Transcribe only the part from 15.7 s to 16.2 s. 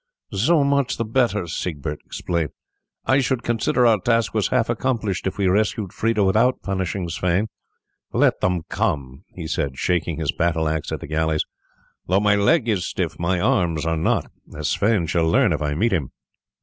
meet him."